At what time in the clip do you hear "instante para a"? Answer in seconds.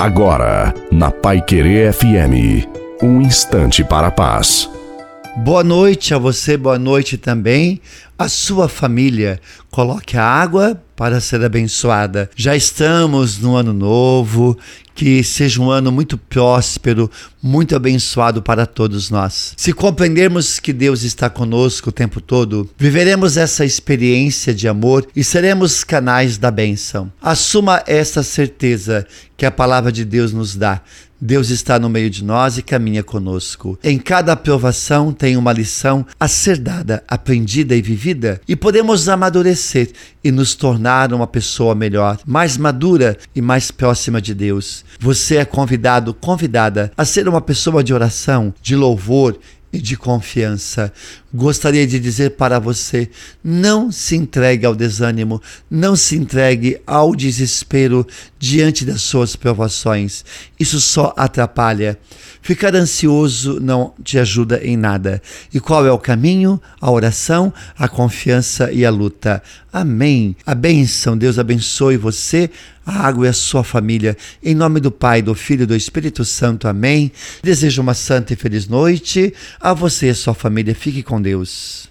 3.20-4.10